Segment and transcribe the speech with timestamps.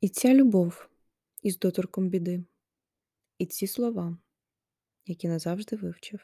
[0.00, 0.88] І ця любов
[1.42, 2.44] із доторком біди,
[3.38, 4.18] і ці слова,
[5.06, 6.20] які назавжди вивчив.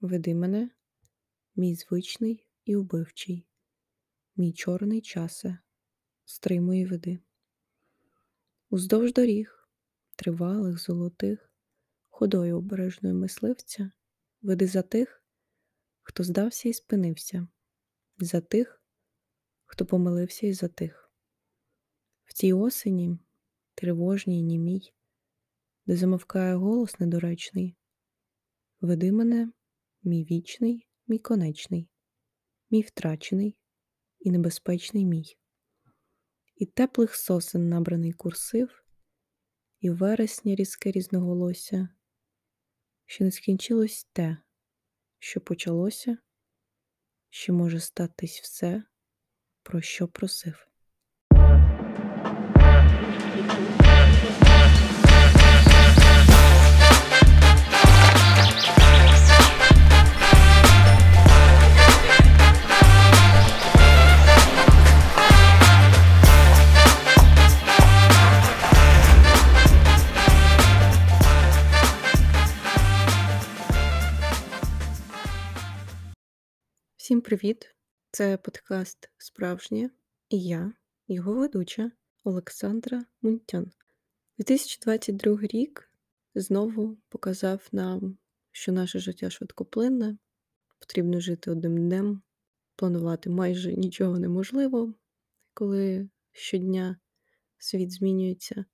[0.00, 0.70] Веди мене,
[1.56, 3.46] мій звичний і убивчий,
[4.36, 5.58] мій чорний часе,
[6.24, 7.18] стримує веди.
[8.70, 9.68] Уздовж доріг,
[10.16, 11.52] тривалих, золотих,
[12.08, 13.90] ходою обережною мисливця,
[14.42, 15.24] веди за тих,
[16.02, 17.48] хто здався і спинився,
[18.18, 18.82] за тих,
[19.64, 21.03] хто помилився і затих.
[22.24, 23.18] В цій осені,
[23.74, 24.92] тривожній, німій,
[25.86, 27.76] де замовкає голос недоречний,
[28.80, 29.52] веди мене,
[30.02, 31.88] мій вічний, мій конечний,
[32.70, 33.56] мій втрачений
[34.18, 35.36] і небезпечний мій.
[36.56, 38.84] І теплих сосен набраний курсив,
[39.80, 41.88] і вересня різке різноголосся,
[43.06, 44.36] що не скінчилось те,
[45.18, 46.18] що почалося,
[47.30, 48.82] що може статись все,
[49.62, 50.73] про що просив.
[77.14, 77.74] Всім привіт!
[78.10, 79.90] Це подкаст Справжнє
[80.28, 80.72] і я,
[81.08, 81.90] його ведуча
[82.24, 83.70] Олександра Мунтян.
[84.38, 85.90] 2022 рік
[86.34, 88.18] знову показав нам,
[88.50, 90.16] що наше життя швидкоплинне,
[90.78, 92.22] потрібно жити одним днем,
[92.76, 94.94] планувати майже нічого неможливо,
[95.52, 96.96] коли щодня
[97.58, 98.64] світ змінюється.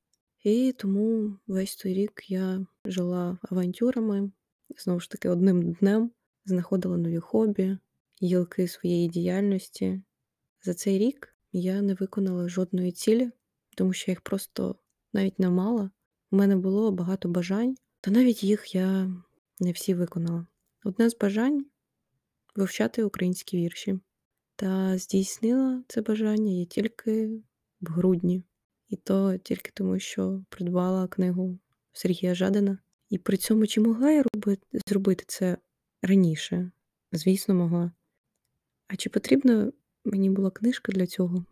[0.45, 4.33] І тому весь той рік я жила авантюрами,
[4.77, 6.11] знову ж таки, одним днем
[6.45, 7.79] знаходила нові хобі
[8.23, 10.03] гілки своєї діяльності.
[10.63, 13.31] За цей рік я не виконала жодної цілі,
[13.77, 14.77] тому що їх просто
[15.13, 15.91] навіть не мала.
[16.31, 19.11] У мене було багато бажань, та навіть їх я
[19.61, 20.47] не всі виконала.
[20.85, 21.67] Одне з бажань
[22.57, 24.01] вивчати українські вірші.
[24.57, 27.27] Та здійснила це бажання я тільки
[27.81, 28.43] в грудні,
[28.89, 31.59] і то тільки тому, що придбала книгу
[31.93, 32.79] Сергія Жадина.
[33.09, 35.57] І при цьому чи могла я робити, зробити це
[36.03, 36.71] раніше?
[37.13, 37.93] Звісно, могла.
[38.93, 39.73] А чи потрібна
[40.05, 41.45] мені була книжка для цього?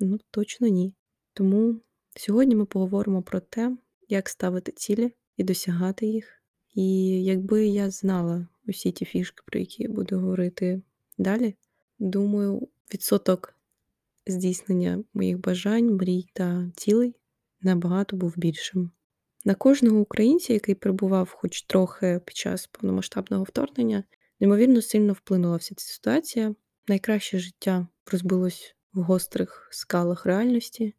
[0.00, 0.94] Ну, точно ні.
[1.34, 1.80] Тому
[2.16, 3.76] сьогодні ми поговоримо про те,
[4.08, 6.42] як ставити цілі і досягати їх.
[6.74, 10.82] І якби я знала усі ті фішки, про які я буду говорити
[11.18, 11.54] далі,
[11.98, 13.54] думаю, відсоток
[14.26, 17.14] здійснення моїх бажань, мрій та цілей
[17.60, 18.90] набагато був більшим.
[19.44, 24.04] На кожного українця, який перебував хоч трохи під час повномасштабного вторгнення,
[24.40, 26.54] неймовірно сильно вплинула вся ця ситуація.
[26.88, 30.94] Найкраще життя розбилось в гострих скалах реальності,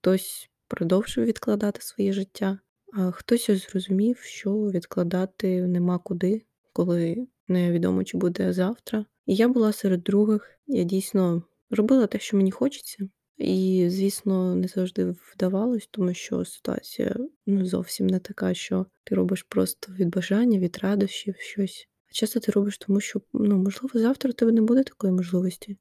[0.00, 2.58] хтось продовжив відкладати своє життя,
[2.92, 9.06] а хтось зрозумів, що відкладати нема куди, коли невідомо, чи буде завтра.
[9.26, 10.60] І я була серед других.
[10.66, 13.08] Я дійсно робила те, що мені хочеться.
[13.38, 17.16] І, звісно, не завжди вдавалось, тому що ситуація
[17.46, 21.88] ну, зовсім не така, що ти робиш просто від бажання, від радощів щось.
[22.14, 25.76] Часто ти робиш, тому що, ну, можливо, завтра у тебе не буде такої можливості.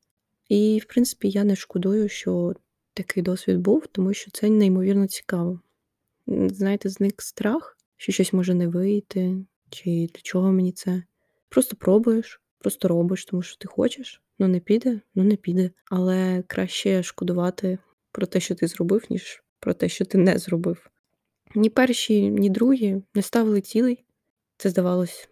[0.49, 2.53] І, в принципі, я не шкодую, що
[2.93, 5.59] такий досвід був, тому що це неймовірно цікаво.
[6.27, 11.03] Знаєте, зник страх, що щось може не вийти, чи для чого мені це.
[11.49, 14.21] Просто пробуєш, просто робиш, тому що ти хочеш.
[14.39, 15.71] Ну не піде, ну не піде.
[15.85, 17.77] Але краще шкодувати
[18.11, 20.89] про те, що ти зробив, ніж про те, що ти не зробив.
[21.55, 24.05] Ні перші, ні другі не ставили цілей.
[24.57, 25.29] Це здавалось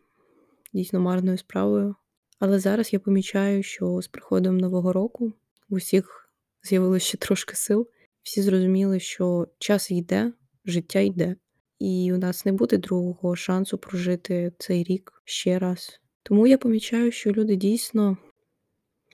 [0.74, 1.96] дійсно марною справою.
[2.40, 5.34] Але зараз я помічаю, що з приходом нового року
[5.70, 6.30] в усіх
[6.64, 7.88] з'явилося ще трошки сил.
[8.24, 10.34] Всі зрозуміли, що час йде,
[10.66, 11.36] життя йде,
[11.80, 16.00] і у нас не буде другого шансу прожити цей рік ще раз.
[16.24, 18.18] Тому я помічаю, що люди дійсно,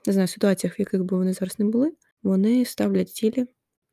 [0.05, 1.93] не знаю, в ситуаціях, в яких би вони зараз не були,
[2.23, 3.45] вони ставлять цілі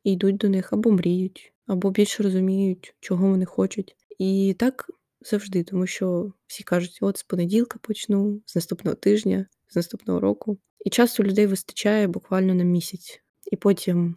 [0.03, 3.95] і йдуть до них або мріють, або більше розуміють, чого вони хочуть.
[4.19, 4.91] І так
[5.25, 10.57] завжди, тому що всі кажуть, от з понеділка почну, з наступного тижня, з наступного року.
[10.85, 14.15] І часто людей вистачає буквально на місяць, і потім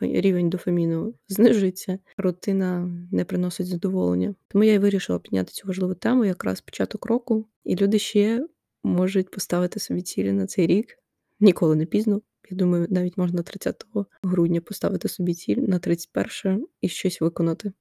[0.00, 4.34] рівень дофаміну знижується, рутина не приносить задоволення.
[4.48, 8.46] Тому я й вирішила підняти цю важливу тему якраз початок року, і люди ще
[8.82, 10.98] можуть поставити собі цілі на цей рік.
[11.40, 12.22] Ніколи не пізно.
[12.50, 13.84] Я думаю, навіть можна 30
[14.22, 17.72] грудня поставити собі ціль на 31 і щось виконати.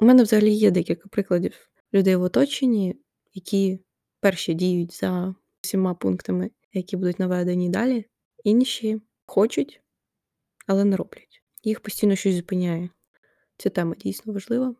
[0.00, 2.96] У мене взагалі є декілька прикладів людей в оточенні,
[3.34, 3.80] які
[4.20, 8.04] перші діють за всіма пунктами, які будуть наведені далі,
[8.44, 9.82] інші хочуть,
[10.66, 11.42] але не роблять.
[11.62, 12.88] їх постійно щось зупиняє.
[13.56, 14.74] Ця тема дійсно важлива,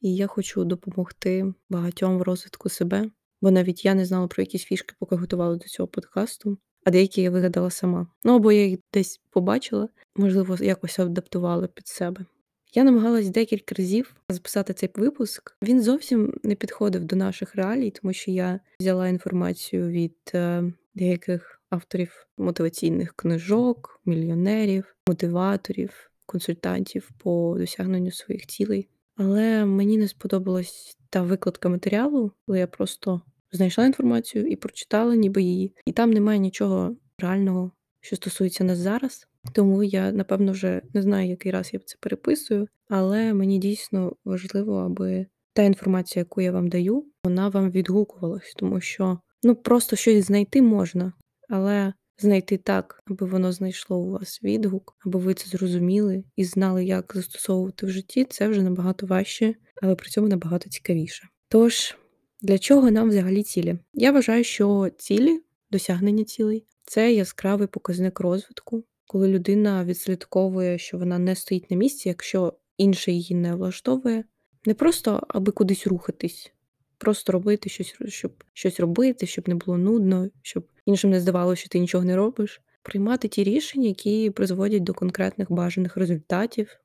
[0.00, 3.10] і я хочу допомогти багатьом в розвитку себе,
[3.40, 7.22] бо навіть я не знала про якісь фішки, поки готувала до цього подкасту, а деякі
[7.22, 8.06] я вигадала сама.
[8.24, 12.26] Ну або я їх десь побачила, можливо, якось адаптувала під себе.
[12.74, 15.56] Я намагалась декілька разів записати цей випуск.
[15.62, 21.62] Він зовсім не підходив до наших реалій, тому що я взяла інформацію від е, деяких
[21.70, 28.88] авторів мотиваційних книжок, мільйонерів, мотиваторів, консультантів по досягненню своїх цілей.
[29.16, 33.22] Але мені не сподобалась та викладка матеріалу, коли я просто
[33.52, 35.74] знайшла інформацію і прочитала ніби її.
[35.86, 37.70] І там немає нічого реального,
[38.00, 39.28] що стосується нас зараз.
[39.52, 44.76] Тому я, напевно, вже не знаю, який раз я це переписую, але мені дійсно важливо,
[44.76, 50.24] аби та інформація, яку я вам даю, вона вам відгукувалась, тому що ну просто щось
[50.24, 51.12] знайти можна,
[51.48, 56.84] але знайти так, аби воно знайшло у вас відгук, аби ви це зрозуміли і знали,
[56.84, 61.28] як застосовувати в житті, це вже набагато важче, але при цьому набагато цікавіше.
[61.48, 61.96] Тож,
[62.42, 63.78] для чого нам взагалі цілі?
[63.94, 65.40] Я вважаю, що цілі,
[65.70, 72.08] досягнення цілей це яскравий показник розвитку, коли людина відслідковує, що вона не стоїть на місці,
[72.08, 74.24] якщо інше її не влаштовує,
[74.66, 76.52] не просто аби кудись рухатись,
[76.98, 81.68] просто робити щось, щоб щось робити, щоб не було нудно, щоб іншим не здавалося, що
[81.68, 86.80] ти нічого не робиш, приймати ті рішення, які призводять до конкретних бажаних результатів.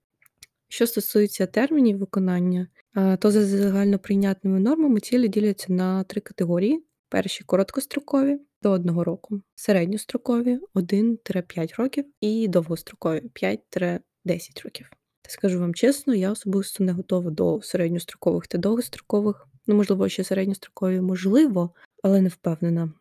[0.68, 2.68] Що стосується термінів виконання,
[3.20, 6.84] то за загальноприйнятними нормами цілі діляться на три категорії:
[7.14, 14.00] перші короткострокові до одного року, середньострокові 1-5 років і довгострокові 5-10
[14.64, 14.90] років.
[15.22, 19.48] Та скажу вам чесно, я особисто не готова до середньострокових та довгострокових.
[19.68, 21.74] Ну, можливо, ще середньострокові можливо,
[22.04, 22.94] але не впевнена.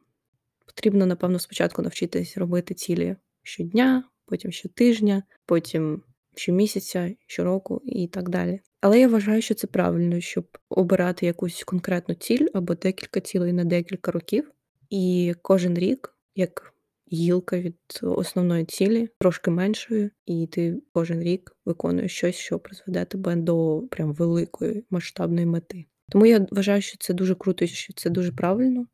[0.67, 6.03] Потрібно, напевно, спочатку навчитись робити цілі щодня, потім щотижня, потім
[6.35, 8.61] щомісяця, щороку і так далі.
[8.83, 13.65] Але я вважаю, що це правильно, щоб обирати якусь конкретну ціль або декілька цілей на
[13.65, 14.51] декілька років,
[14.91, 16.75] і кожен рік, як
[17.13, 23.37] гілка від основної цілі, трошки меншою, і ти кожен рік виконуєш щось, що призведе тебе
[23.37, 25.85] до прям великої масштабної мети.
[26.09, 28.87] Тому я вважаю, що це дуже круто, що це дуже правильно.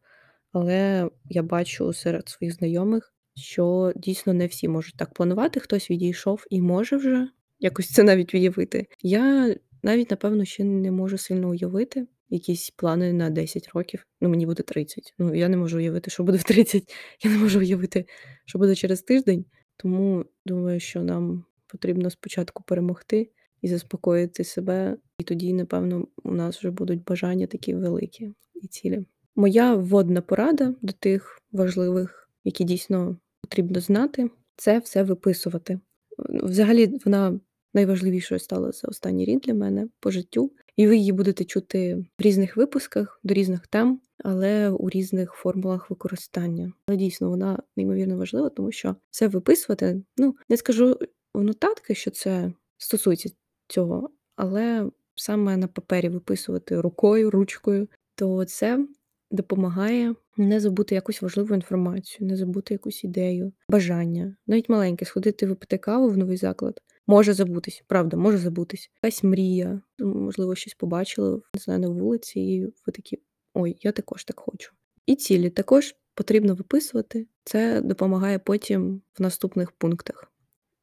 [0.53, 5.61] Але я бачу серед своїх знайомих, що дійсно не всі можуть так планувати.
[5.61, 8.87] Хтось відійшов і може вже якось це навіть уявити.
[9.03, 14.07] Я навіть, напевно, ще не можу сильно уявити якісь плани на 10 років.
[14.21, 15.15] Ну, мені буде 30.
[15.19, 16.95] Ну, я не можу уявити, що буде в 30.
[17.25, 18.05] Я не можу уявити,
[18.45, 19.45] що буде через тиждень.
[19.77, 23.31] Тому думаю, що нам потрібно спочатку перемогти
[23.63, 29.05] і заспокоїти себе, і тоді, напевно, у нас вже будуть бажання такі великі і цілі.
[29.37, 35.81] Моя вводна порада до тих важливих, які дійсно потрібно знати, це все виписувати.
[36.29, 37.41] Взагалі, вона
[37.79, 42.23] найважливішою стала за останній рік для мене по життю, і ви її будете чути в
[42.23, 46.73] різних випусках до різних тем, але у різних формулах використання.
[46.87, 50.03] Але дійсно вона неймовірно важлива, тому що все виписувати.
[50.17, 50.99] Ну не скажу
[51.35, 53.31] в нотатки, що це стосується
[53.69, 58.87] цього, але саме на папері виписувати рукою, ручкою, то це
[59.31, 65.79] допомагає не забути якусь важливу інформацію, не забути якусь ідею, бажання, навіть маленьке сходити випити
[65.79, 66.81] каву в новий заклад.
[67.11, 68.91] Може забутись, правда, може забутись.
[69.03, 73.19] Якась мрія, можливо, щось побачили, не знаю, на вулиці, і ви такі
[73.55, 74.73] ой, я також так хочу.
[75.07, 77.27] І цілі також потрібно виписувати.
[77.45, 80.33] Це допомагає потім в наступних пунктах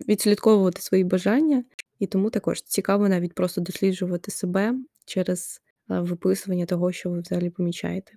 [0.08, 1.64] відслідковувати свої бажання,
[2.00, 8.14] і тому також цікаво навіть просто досліджувати себе через виписування того, що ви взагалі помічаєте.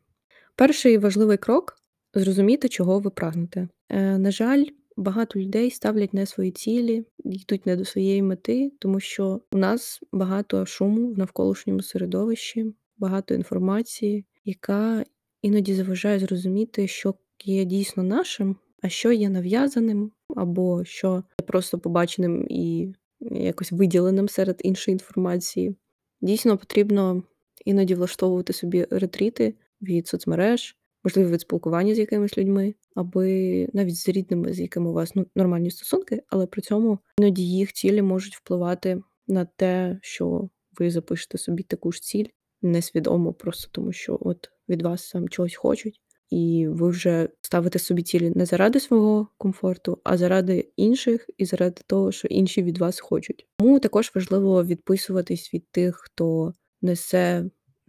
[0.56, 1.82] Перший важливий крок
[2.14, 3.68] зрозуміти, чого ви прагнете.
[3.88, 4.64] Е, на жаль,
[4.98, 10.00] багато людей ставлять не свої цілі, йдуть не до своєї мети, тому що у нас
[10.12, 15.04] багато шуму в навколишньому середовищі, багато інформації, яка
[15.42, 17.14] іноді заважає зрозуміти, що
[17.44, 24.28] є дійсно нашим, а що є нав'язаним, або що є просто побаченим і якось виділеним
[24.28, 25.76] серед іншої інформації.
[26.20, 27.22] Дійсно потрібно
[27.64, 30.76] іноді влаштовувати собі ретріти від соцмереж,
[31.08, 35.26] можливо, від спілкування з якимись людьми, аби навіть з рідними, з якими у вас ну,
[35.34, 40.48] нормальні стосунки, але при цьому іноді їх цілі можуть впливати на те, що
[40.78, 42.24] ви запишете собі таку ж ціль
[42.62, 46.00] несвідомо, просто тому що от від вас там чогось хочуть.
[46.30, 51.82] І ви вже ставите собі цілі не заради свого комфорту, а заради інших і заради
[51.86, 53.46] того, що інші від вас хочуть.
[53.58, 57.44] Тому також важливо відписуватись від тих, хто несе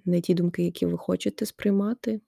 [0.06, 2.22] не ті думки, які ви хочете сприймати.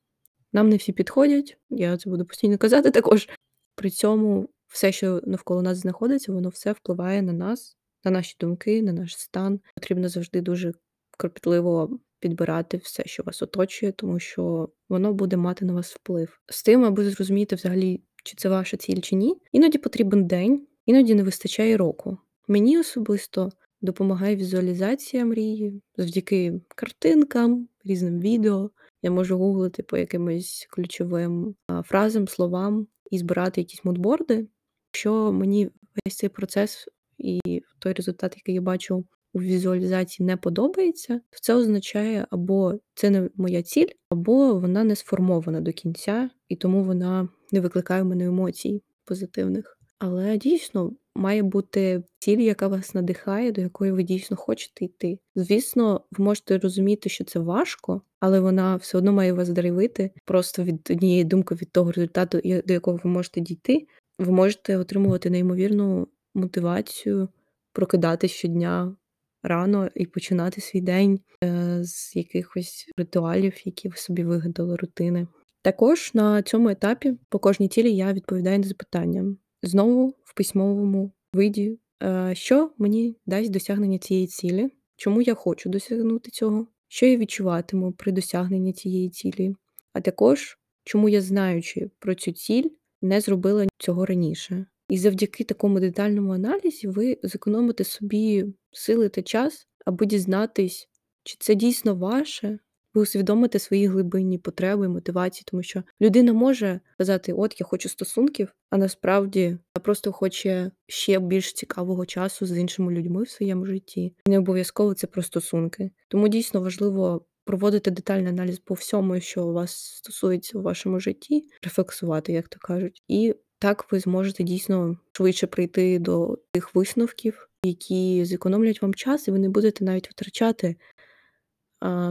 [0.53, 3.29] Нам не всі підходять, я це буду постійно казати також.
[3.75, 8.81] При цьому все, що навколо нас знаходиться, воно все впливає на нас на наші думки,
[8.81, 9.59] на наш стан.
[9.75, 10.73] Потрібно завжди дуже
[11.17, 16.39] кропітливо підбирати все, що вас оточує, тому що воно буде мати на вас вплив.
[16.49, 21.15] З тим, аби зрозуміти взагалі, чи це ваша ціль, чи ні, іноді потрібен день, іноді
[21.15, 22.17] не вистачає року.
[22.47, 23.49] Мені особисто
[23.81, 28.69] допомагає візуалізація мрії завдяки картинкам, різним відео.
[29.01, 31.55] Я можу гуглити по якимось ключовим
[31.85, 34.47] фразам, словам і збирати якісь мудборди.
[34.93, 35.69] Якщо мені
[36.05, 41.53] весь цей процес і той результат, який я бачу у візуалізації, не подобається, то це
[41.53, 47.29] означає, або це не моя ціль, або вона не сформована до кінця, і тому вона
[47.51, 49.77] не викликає в мене емоцій позитивних.
[49.99, 55.19] Але дійсно має бути ціль, яка вас надихає, до якої ви дійсно хочете йти.
[55.35, 60.11] Звісно, ви можете розуміти, що це важко, але вона все одно має вас драйвити.
[60.25, 63.87] Просто від однієї думки від того результату, до якого ви можете дійти,
[64.19, 67.29] ви можете отримувати неймовірну мотивацію,
[67.73, 68.95] прокидатись щодня
[69.43, 75.27] рано і починати свій день е, з якихось ритуалів, які ви собі вигадали, рутини.
[75.61, 81.79] Також на цьому етапі по кожній цілі я відповідаю на запитання знову в письмовому виді,
[82.03, 87.91] е, що мені дасть досягнення цієї цілі, чому я хочу досягнути цього, що я відчуватиму
[87.91, 89.55] при досягненні цієї цілі,
[89.93, 92.69] а також чому я, знаючи про цю ціль,
[93.01, 94.65] не зробила цього раніше.
[94.89, 100.89] І завдяки такому детальному аналізі ви зекономите собі сили та час, аби дізнатись,
[101.23, 102.59] чи це дійсно ваше,
[102.93, 108.53] ви усвідомите свої глибинні потреби, мотивації, тому що людина може сказати, от я хочу стосунків,
[108.69, 114.15] а насправді просто хоче ще більш цікавого часу з іншими людьми в своєму житті.
[114.25, 115.91] І не обов'язково це про стосунки.
[116.07, 121.49] Тому дійсно важливо проводити детальний аналіз по всьому, що у вас стосується у вашому житті,
[121.63, 128.25] рефлексувати, як то кажуть, і так ви зможете дійсно швидше прийти до тих висновків, які
[128.25, 130.75] зекономлять вам час, і ви не будете навіть витрачати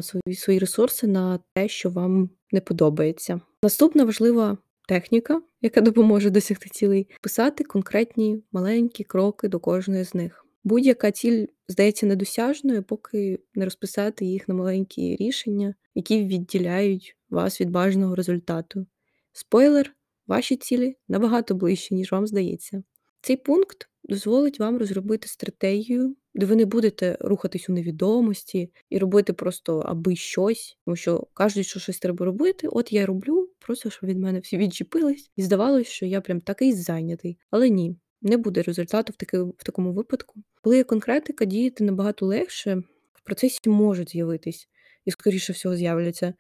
[0.03, 3.41] свої свої ресурси на те, що вам не подобається.
[3.63, 4.59] Наступна важлива
[4.89, 10.47] техніка, яка допоможе досягти цілей, писати конкретні маленькі кроки до кожної з них.
[10.65, 17.71] Будь-яка ціль здається недосяжною, поки не розписати їх на маленькі рішення, які відділяють вас від
[17.71, 18.87] бажаного результату.
[19.33, 19.95] Спойлер,
[20.27, 22.83] ваші цілі набагато ближчі, ніж вам здається.
[23.21, 29.33] Цей пункт дозволить вам розробити стратегію, де ви не будете рухатись у невідомості і робити
[29.33, 32.69] просто аби щось, тому що кажуть, що щось треба робити.
[32.69, 36.73] От я роблю, просто щоб від мене всі відчепились, і здавалось, що я прям такий
[36.73, 37.39] зайнятий.
[37.51, 40.43] Але ні, не буде результату в таки, в такому випадку.
[40.63, 42.83] Коли є конкретика, діяти набагато легше,
[43.13, 44.69] в процесі можуть з'явитись
[45.05, 46.35] і, скоріше всього, з'являться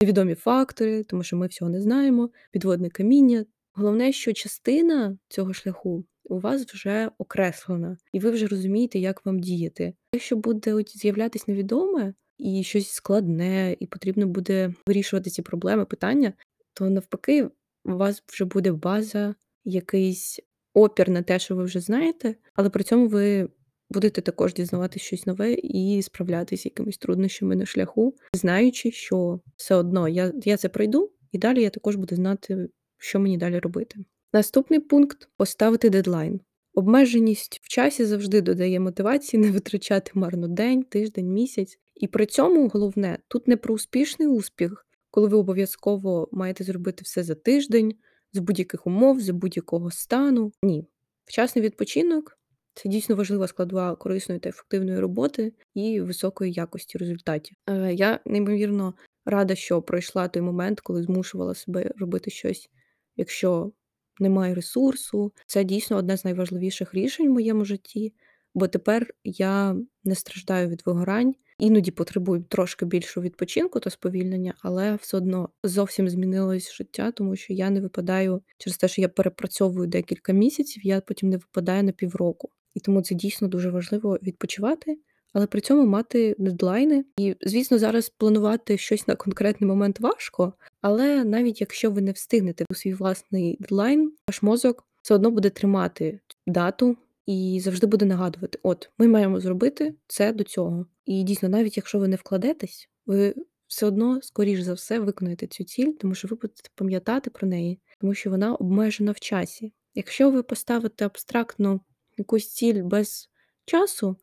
[0.00, 3.44] невідомі фактори, тому що ми всього не знаємо, підводне каміння.
[3.74, 9.40] Головне, що частина цього шляху у вас вже окреслена, і ви вже розумієте, як вам
[9.40, 9.94] діяти.
[10.14, 16.32] Якщо буде з'являтися невідоме і щось складне, і потрібно буде вирішувати ці проблеми, питання,
[16.74, 17.48] то навпаки,
[17.84, 19.34] у вас вже буде база,
[19.64, 20.40] якийсь
[20.74, 23.48] опір на те, що ви вже знаєте, але при цьому ви
[23.90, 30.08] будете також дізнаватися щось нове і справлятися якимись труднощами на шляху, знаючи, що все одно
[30.08, 33.96] я, я це пройду, і далі я також буду знати, що мені далі робити.
[34.32, 36.40] Наступний пункт поставити дедлайн.
[36.74, 41.78] Обмеженість в часі завжди додає мотивації не витрачати марно день, тиждень, місяць.
[41.94, 47.22] І при цьому головне тут не про успішний успіх, коли ви обов'язково маєте зробити все
[47.22, 47.94] за тиждень,
[48.32, 50.52] з будь-яких умов, з будь-якого стану.
[50.62, 50.86] Ні.
[51.24, 52.38] Вчасний відпочинок
[52.74, 57.56] це дійсно важлива складова корисної та ефективної роботи і високої якості результатів.
[57.66, 62.70] Е, я неймовірно рада, що пройшла той момент, коли змушувала себе робити щось,
[63.16, 63.72] якщо
[64.20, 65.32] немає ресурсу.
[65.46, 68.12] Це дійсно одне з найважливіших рішень в моєму житті,
[68.54, 74.94] бо тепер я не страждаю від вигорань, іноді потребую трошки більшого відпочинку та сповільнення, але
[74.94, 79.86] все одно зовсім змінилось життя, тому що я не випадаю через те, що я перепрацьовую
[79.86, 82.50] декілька місяців, я потім не випадаю на півроку.
[82.74, 84.98] І тому це дійсно дуже важливо відпочивати.
[85.32, 87.04] Але при цьому мати дедлайни.
[87.16, 90.52] І, звісно, зараз планувати щось на конкретний момент важко,
[90.82, 95.50] але навіть якщо ви не встигнете у свій власний дедлайн, ваш мозок все одно буде
[95.50, 96.96] тримати дату
[97.26, 100.86] і завжди буде нагадувати: от ми маємо зробити це до цього.
[101.04, 103.34] І дійсно, навіть якщо ви не вкладетесь, ви
[103.66, 107.80] все одно, скоріш за все, виконаєте цю ціль, тому що ви будете пам'ятати про неї,
[108.00, 109.72] тому що вона обмежена в часі.
[109.94, 111.80] Якщо ви поставите абстрактну
[112.18, 113.30] якусь ціль без
[113.64, 114.16] часу,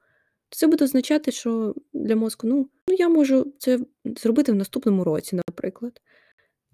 [0.49, 5.03] то це буде означати, що для мозку ну, ну я можу це зробити в наступному
[5.03, 6.01] році, наприклад.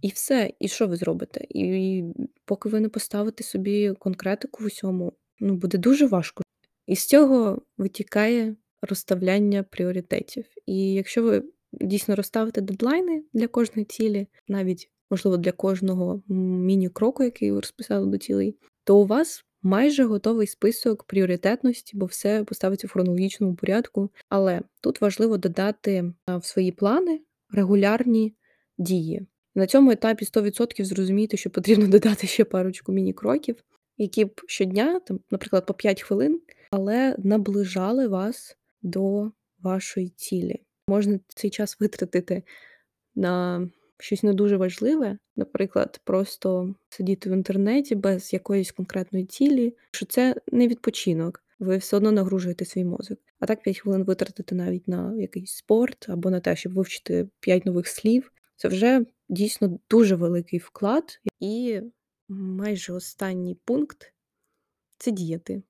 [0.02, 1.46] І все, і що ви зробите?
[1.50, 2.04] І
[2.46, 6.44] поки ви не поставите собі конкретику в усьому, ну буде дуже важко.
[6.88, 10.46] І з цього витікає розставляння пріоритетів.
[10.66, 17.52] І якщо ви дійсно розставите дедлайни для кожної цілі, навіть, можливо, для кожного міні-кроку, який
[17.52, 22.92] ви розписали до цілей, то у вас майже готовий список пріоритетності, бо все поставиться в
[22.92, 24.10] хронологічному порядку.
[24.30, 27.22] Але тут важливо додати в свої плани
[27.52, 28.36] регулярні
[28.78, 29.28] дії.
[29.55, 33.55] На цьому етапі 100% зрозуміти, що потрібно додати ще парочку міні-кроків,
[33.97, 40.62] які б щодня, там, наприклад, по 5 хвилин, але наближали вас до вашої цілі.
[40.88, 42.43] Можна цей час витратити
[43.15, 43.67] на
[44.00, 50.35] щось не дуже важливе, наприклад, просто сидіти в інтернеті без якоїсь конкретної цілі, що це
[50.51, 51.43] не відпочинок.
[51.59, 53.19] Ви все одно нагружуєте свій мозок.
[53.39, 57.65] А так 5 хвилин витратити навіть на якийсь спорт або на те, щоб вивчити 5
[57.65, 58.31] нових слів.
[58.55, 61.20] Це вже дійсно дуже великий вклад.
[61.39, 61.82] І
[62.29, 64.13] майже останній пункт
[64.98, 65.63] це діяти.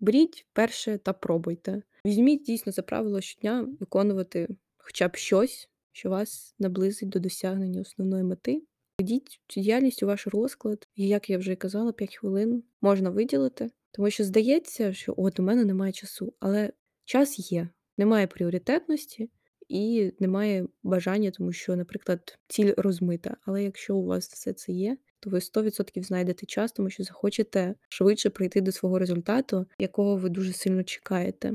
[0.00, 1.82] Беріть перше та пробуйте.
[2.06, 8.24] Візьміть дійсно за правило щодня виконувати хоча б щось, що вас наблизить до досягнення основної
[8.24, 8.62] мети.
[9.00, 13.70] Ведіть цю діяльність у ваш розклад, і, як я вже казала, 5 хвилин можна виділити,
[13.90, 16.72] тому що здається, що от у мене немає часу, але
[17.04, 19.30] час є, немає пріоритетності
[19.68, 23.36] і немає бажання, тому що, наприклад, ціль розмита.
[23.44, 27.74] Але якщо у вас все це є, то ви 100% знайдете час, тому що захочете
[27.88, 31.52] швидше прийти до свого результату, якого ви дуже сильно чекаєте.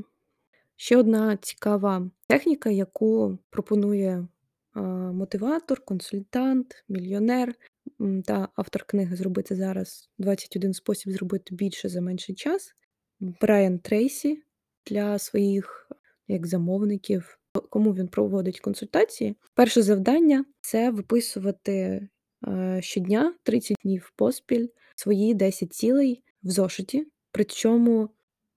[0.76, 4.28] Ще одна цікава техніка, яку пропонує
[5.12, 7.54] мотиватор, консультант, мільйонер
[8.24, 12.74] та автор книги Зробити зараз 21 спосіб зробити більше за менший час.
[13.20, 14.42] Брайан Трейсі
[14.86, 15.90] для своїх
[16.28, 17.39] як замовників,
[17.70, 19.36] кому він проводить консультації.
[19.54, 22.08] Перше завдання це виписувати
[22.80, 27.06] щодня 30 днів поспіль свої 10 цілей в зошиті.
[27.32, 28.08] Причому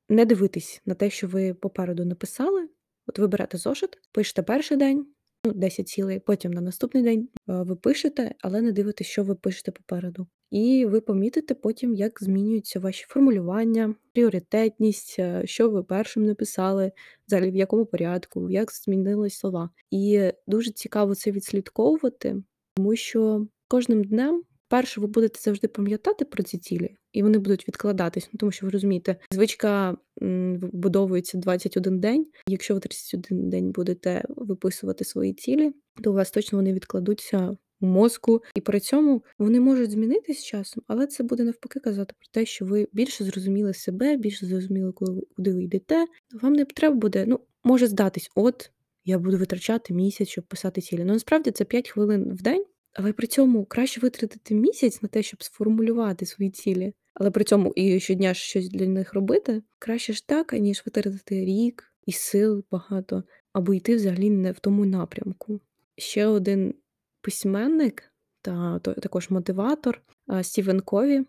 [0.10, 2.70] не дивитись на те, що ви попереду написали.
[3.08, 5.08] От ви берете зошит, пишете перший день,
[5.46, 9.72] ну, 10 цілей, потім на наступний день ви пишете, але не дивитесь, що ви пишете
[9.72, 10.28] попереду.
[10.54, 16.92] І ви помітите потім, як змінюються ваші формулювання, пріоритетність, що ви першим написали,
[17.28, 19.70] взагалі в якому порядку, як змінились слова.
[19.92, 22.44] І дуже цікаво це відслідковувати,
[22.76, 27.68] тому що кожним днем Перше, ви будете завжди пам'ятати про ці цілі, і вони будуть
[27.68, 32.28] відкладатись, ну тому що ви розумієте, звичка вбудовується 21 день.
[32.48, 35.72] Якщо ви 31 день будете виписувати свої цілі,
[36.04, 40.84] то у вас точно вони відкладуться мозку, і при цьому вони можуть змінитись з часом,
[40.88, 45.22] але це буде навпаки казати про те, що ви більше зрозуміли себе, більше зрозуміли, коли
[45.36, 46.06] куди ви йдете.
[46.42, 48.72] Вам не треба буде, ну може здатись, от
[49.06, 51.04] я буду витрачати місяць, щоб писати цілі.
[51.04, 52.66] Ну насправді це 5 хвилин в день.
[52.94, 57.74] Але при цьому краще витратити місяць на те, щоб сформулювати свої цілі, але при цьому
[57.76, 59.62] і щодня щось для них робити.
[59.80, 64.86] Краще ж так, ніж витратити рік і сил багато, або йти взагалі не в тому
[64.86, 65.62] напрямку.
[65.98, 66.74] Ще один
[67.24, 68.04] письменник
[68.42, 70.02] та також мотиватор
[70.42, 71.26] Стівен Кові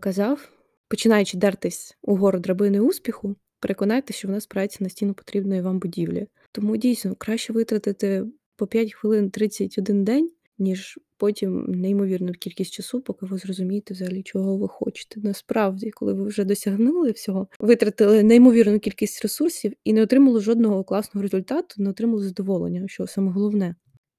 [0.00, 0.52] казав,
[0.88, 6.26] починаючи дертись угору драбини успіху, переконайтеся, що вона спирається на стіну потрібної вам будівлі.
[6.52, 8.24] Тому дійсно краще витратити
[8.56, 14.56] по 5 хвилин 31 день ніж потім неймовірну кількість часу, поки ви зрозумієте взагалі, чого
[14.56, 15.20] ви хочете.
[15.20, 21.22] Насправді, коли ви вже досягнули всього, витратили неймовірну кількість ресурсів і не отримали жодного класного
[21.22, 23.74] результату, не отримали задоволення, що саме головне.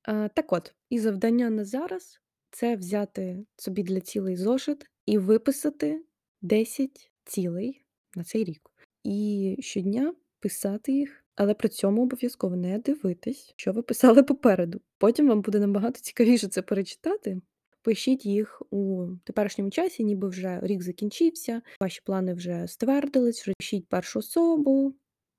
[0.07, 2.19] А, Так от, і завдання на зараз
[2.51, 6.05] це взяти собі для цілий зошит і виписати
[6.41, 8.71] 10 цілей на цей рік.
[9.03, 14.81] І щодня писати їх але при цьому обов'язково не дивитись, що ви писали попереду.
[14.97, 17.41] Потім вам буде набагато цікавіше це перечитати.
[17.81, 24.19] Пишіть їх у теперішньому часі, ніби вже рік закінчився, ваші плани вже ствердились, пишіть першу
[24.19, 24.95] особу,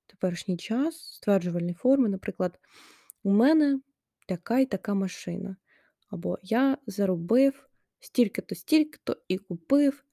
[0.06, 2.08] теперішній час, стверджувальні форми.
[2.08, 2.58] Наприклад,
[3.22, 3.80] у мене
[4.28, 5.56] така і така машина.
[6.10, 7.68] Або я заробив
[8.00, 10.04] стільки-то, стільки-то і купив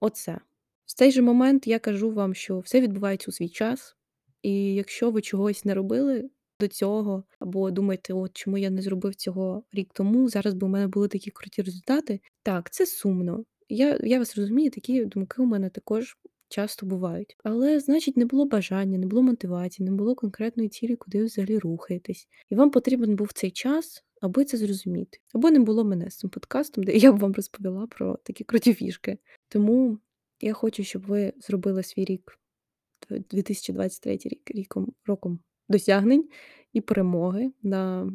[0.00, 0.40] оце.
[0.86, 3.96] В цей же момент я кажу вам, що все відбувається у свій час.
[4.42, 6.30] І якщо ви чогось не робили
[6.60, 10.70] до цього, або думаєте, от чому я не зробив цього рік тому, зараз би у
[10.70, 12.20] мене були такі круті результати.
[12.42, 13.44] Так, це сумно.
[13.68, 16.16] Я я вас розумію, такі думки у мене також
[16.50, 17.36] часто бувають.
[17.44, 21.58] Але, значить, не було бажання, не було мотивації, не було конкретної цілі, куди ви взагалі
[21.58, 22.28] рухаєтесь.
[22.50, 25.18] І вам потрібен був цей час, аби це зрозуміти.
[25.34, 28.74] Або не було мене з цим подкастом, де я б вам розповіла про такі круті
[28.74, 29.18] фішки.
[29.48, 29.98] Тому
[30.40, 32.38] я хочу, щоб ви зробили свій рік
[33.10, 36.28] 2023 рік ріком роком досягнень
[36.72, 38.12] і перемоги на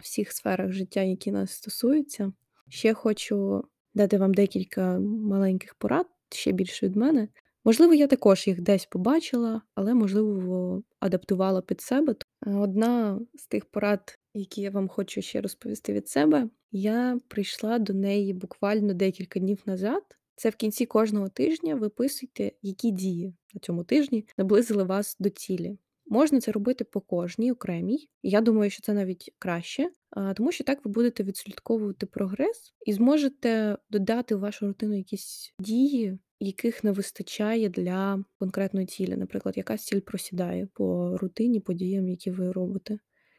[0.00, 2.32] всіх сферах життя, які нас стосуються.
[2.68, 3.64] Ще хочу
[3.94, 7.28] дати вам декілька маленьких порад, ще більше від мене.
[7.64, 12.14] Можливо, я також їх десь побачила, але, можливо, адаптувала під себе.
[12.46, 17.92] Одна з тих порад, які я вам хочу ще розповісти від себе, я прийшла до
[17.92, 20.02] неї буквально декілька днів назад.
[20.36, 25.78] Це в кінці кожного тижня виписуйте, які дії на цьому тижні наблизили вас до цілі.
[26.06, 28.08] Можна це робити по кожній окремій.
[28.22, 29.90] Я думаю, що це навіть краще,
[30.36, 36.18] тому що так ви будете відслідковувати прогрес і зможете додати в вашу рутину якісь дії,
[36.40, 39.16] яких не вистачає для конкретної цілі.
[39.16, 42.98] Наприклад, якась ціль просідає по рутині, по діям, які ви робите.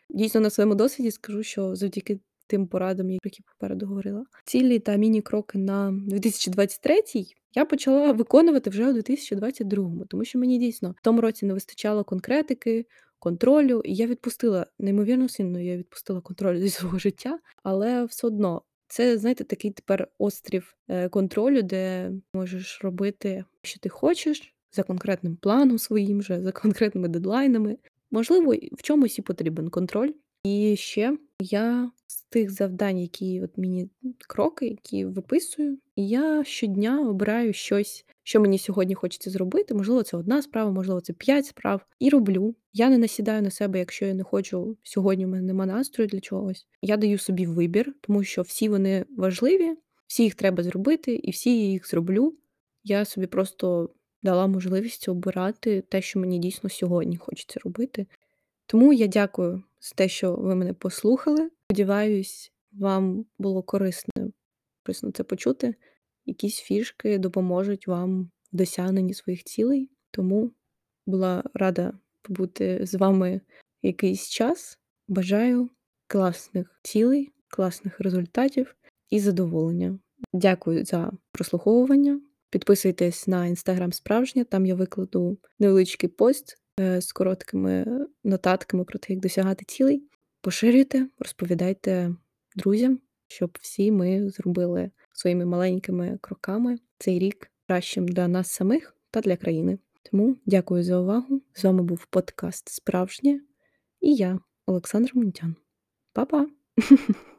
[0.09, 5.57] Дійсно, на своєму досвіді скажу, що завдяки тим порадам, які попереду говорила, цілі та міні-кроки
[5.57, 7.01] на 2023
[7.55, 12.03] я почала виконувати вже у 2022-му, тому що мені дійсно в тому році не вистачало
[12.03, 12.85] конкретики,
[13.19, 15.59] контролю, і я відпустила неймовірно сильно.
[15.59, 21.09] Я відпустила контроль зі свого життя, але все одно це, знаєте, такий тепер острів е,
[21.09, 27.77] контролю, де можеш робити, що ти хочеш, за конкретним планом своїм же, за конкретними дедлайнами.
[28.11, 30.11] Можливо, в чомусь і потрібен контроль.
[30.43, 33.89] І ще я з тих завдань, які от мені
[34.27, 39.73] кроки, які виписую, я щодня обираю щось, що мені сьогодні хочеться зробити.
[39.73, 41.85] Можливо, це одна справа, можливо, це п'ять справ.
[41.99, 42.55] І роблю.
[42.73, 45.25] Я не насідаю на себе, якщо я не хочу сьогодні.
[45.25, 46.67] У мене нема настрою для чогось.
[46.81, 49.77] Я даю собі вибір, тому що всі вони важливі,
[50.07, 52.33] всі їх треба зробити, і всі я їх зроблю.
[52.83, 53.89] Я собі просто
[54.23, 58.05] дала можливість обирати те, що мені дійсно сьогодні хочеться робити.
[58.65, 61.49] Тому я дякую за те, що ви мене послухали.
[61.65, 64.31] Сподіваюсь, вам було корисно
[64.83, 65.75] корисно це почути.
[66.25, 69.89] Якісь фішки допоможуть вам в досягненні своїх цілей.
[70.11, 70.51] Тому
[71.05, 73.41] була рада побути з вами
[73.81, 74.79] якийсь час.
[75.07, 75.69] Бажаю
[76.07, 78.75] класних цілей, класних результатів
[79.09, 79.99] і задоволення.
[80.33, 82.21] Дякую за прослуховування.
[82.49, 87.85] Підписуйтесь на інстаграм справжнє, там я викладу невеличкий пост з короткими
[88.23, 90.03] нотатками про те, як досягати цілей.
[90.41, 92.15] Поширюйте, розповідайте
[92.55, 99.21] друзям, щоб всі ми зробили своїми маленькими кроками цей рік кращим для нас самих та
[99.21, 99.77] для країни.
[100.11, 101.41] Тому дякую за увагу.
[101.53, 103.39] З вами був подкаст Справжнє
[104.01, 105.55] і я, Олександр Мунтян.
[106.13, 106.47] Па-па!